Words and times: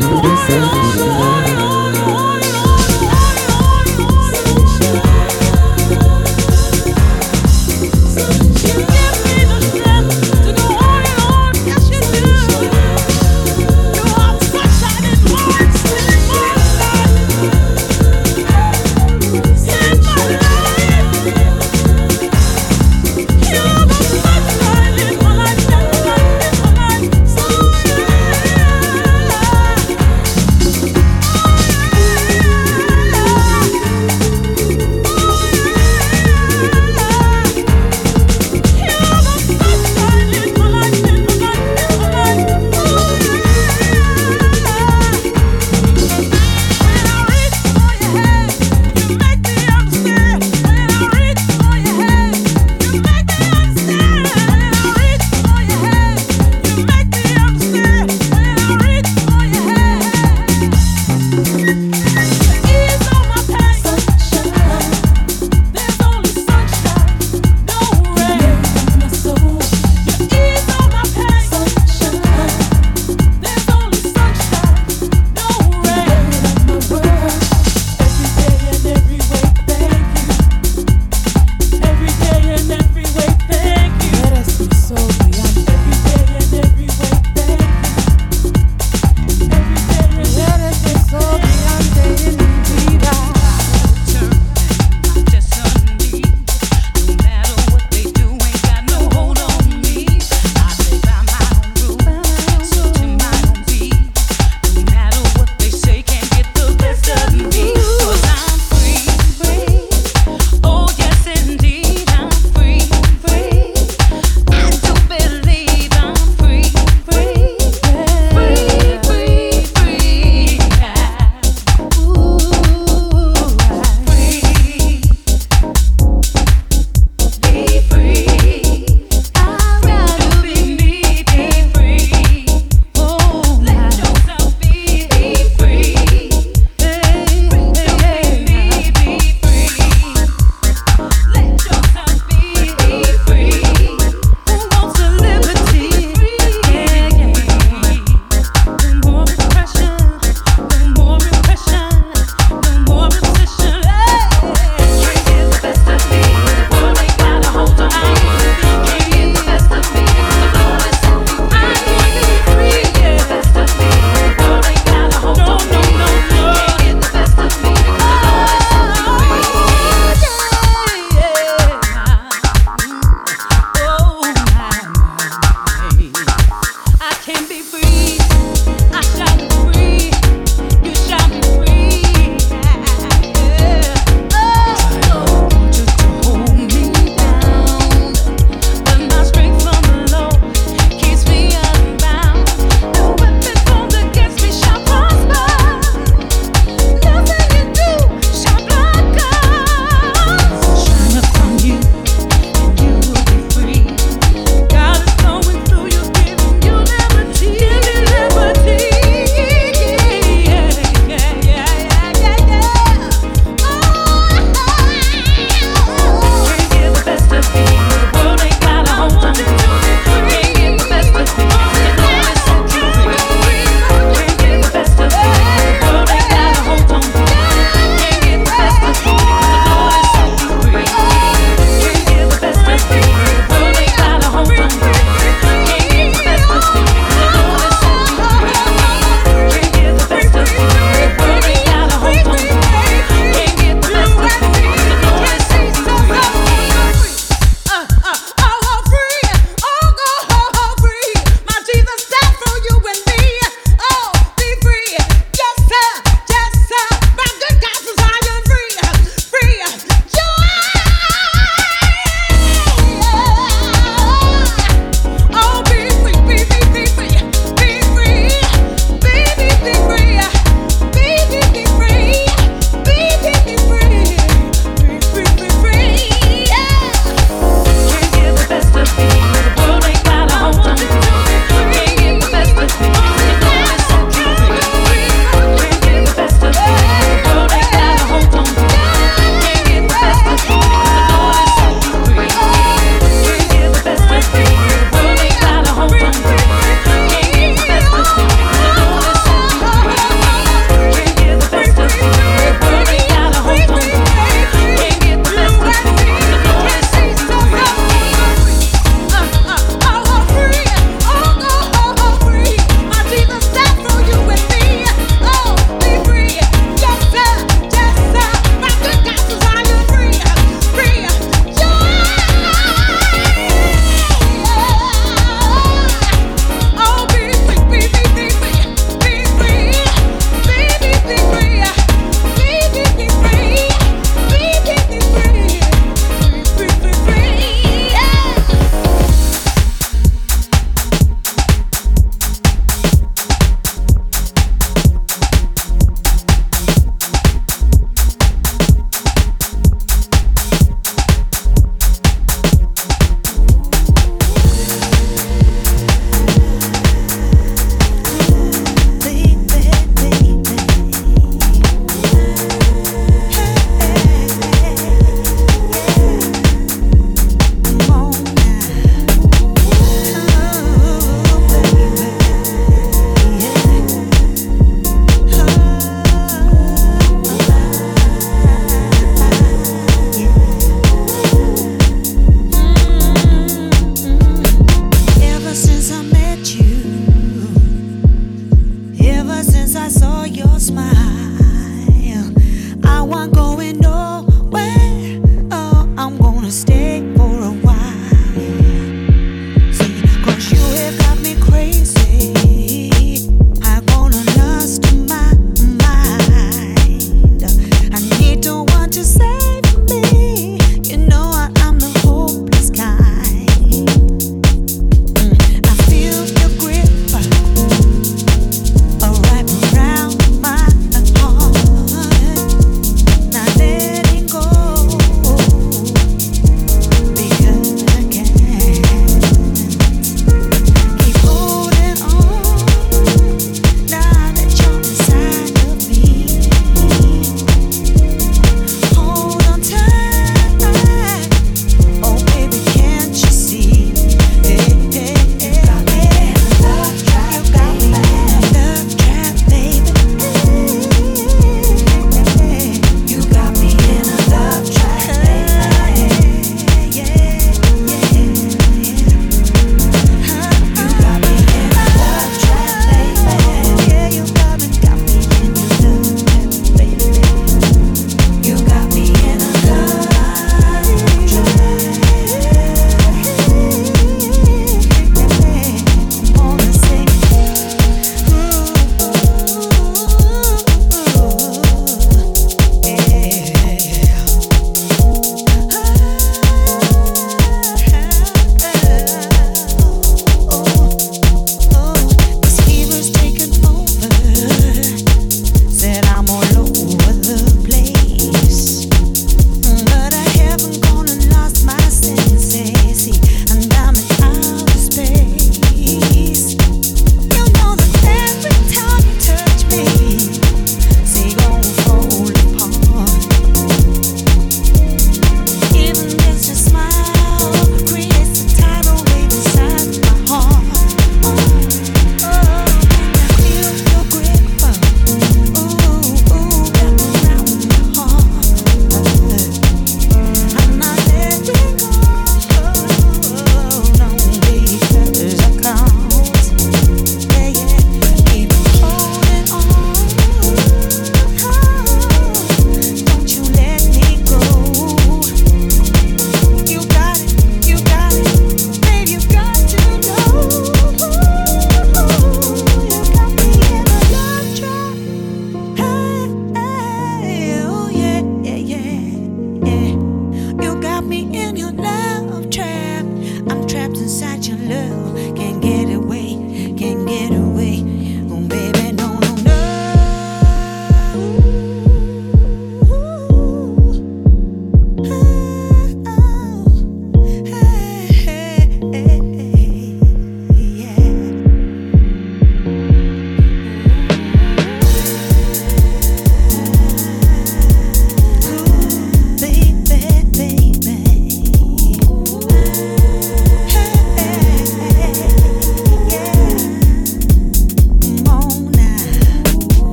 Santo 0.00 0.85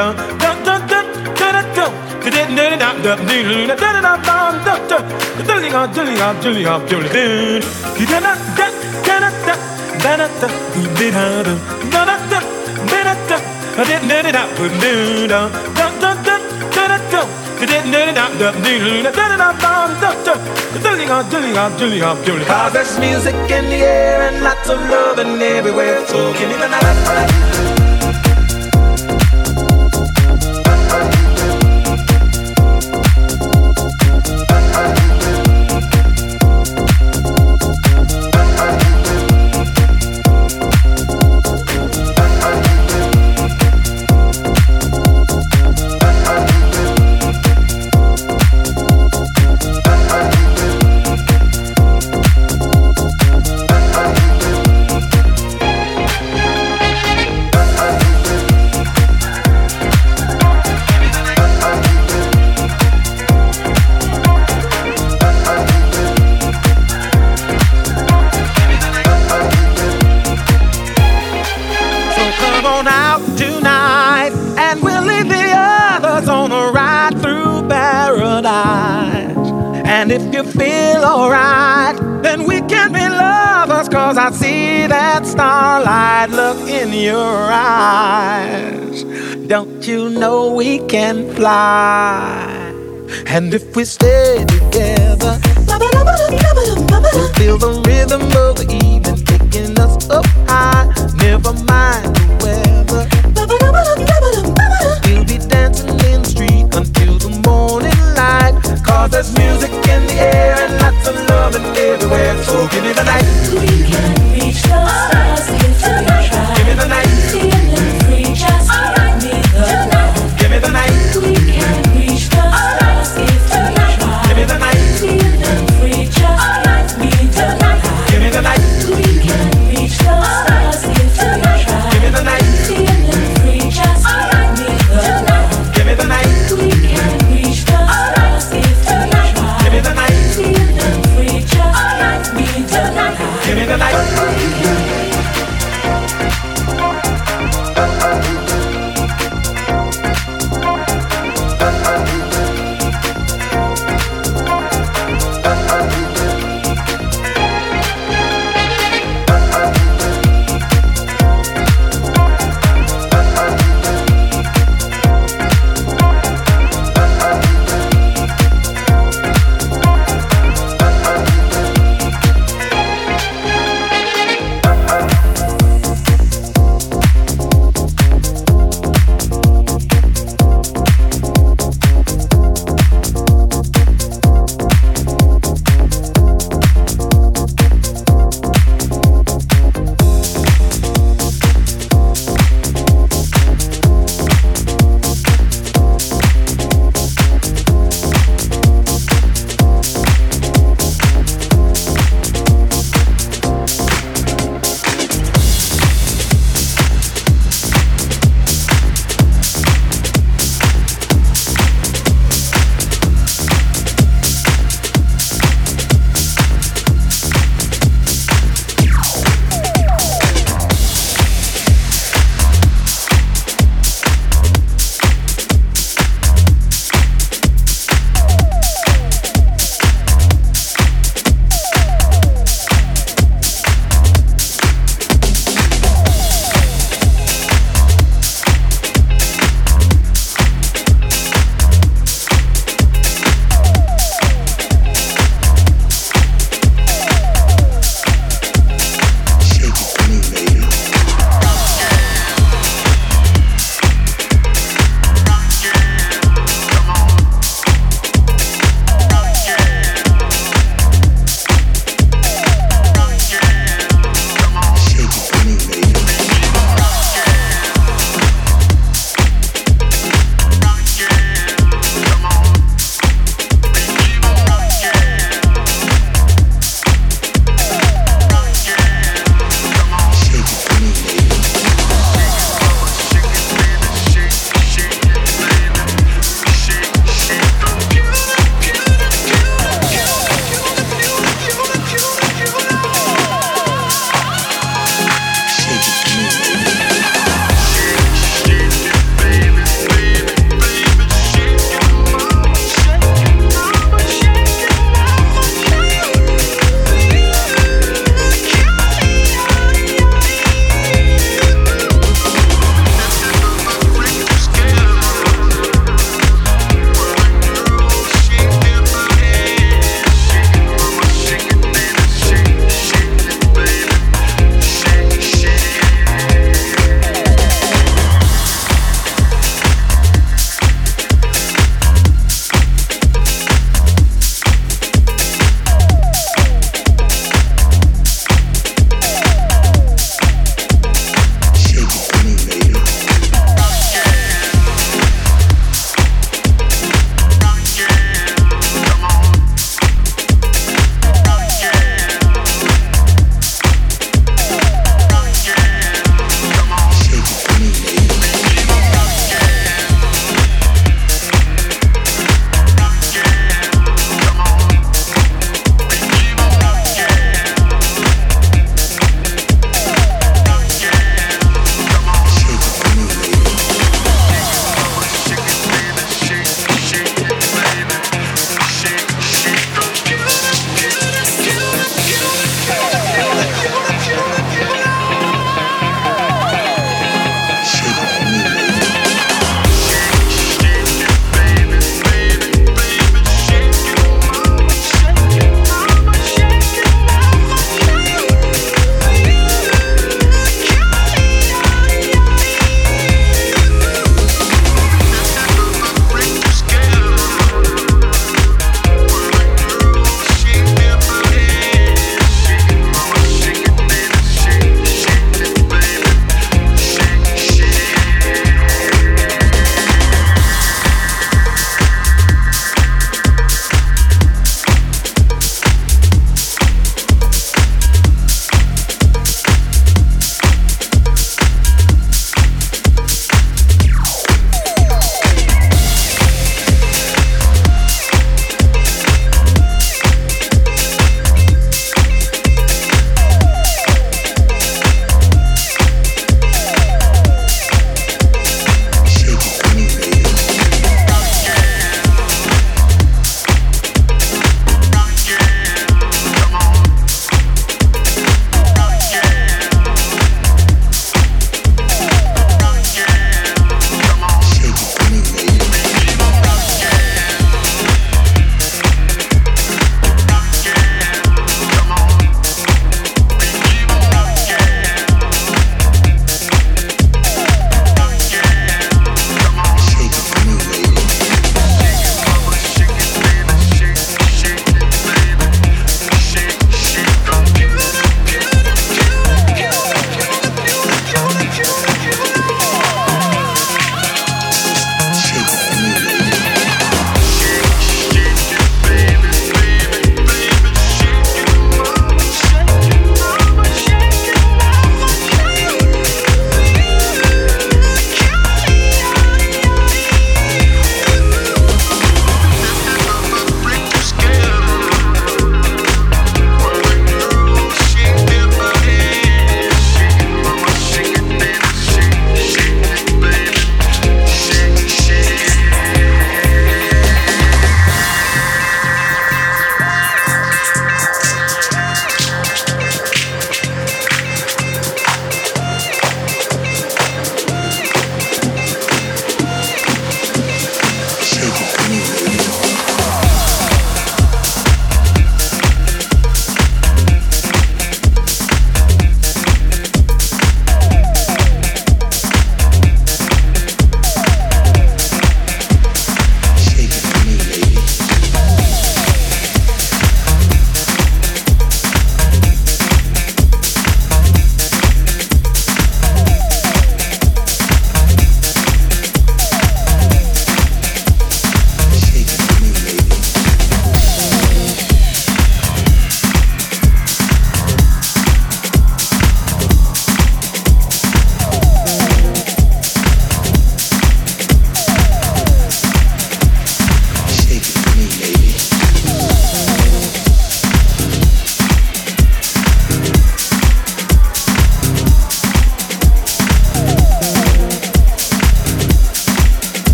dum 0.00 0.16
dum 0.64 0.70
Cause 22.46 22.72
there's 22.72 22.98
music 22.98 23.34
in 23.34 23.64
the 23.66 23.82
air 23.84 24.22
and 24.22 24.42
lots 24.42 24.68
of 24.68 24.78
love 24.90 25.18
and 25.18 25.40
everywhere. 25.42 26.04
So 26.06 26.32
give 26.34 26.48
me 26.48 26.56
the 26.56 26.68
night. 26.68 27.49
And 93.32 93.54
if 93.54 93.76
we 93.76 93.84
stay 93.84 94.19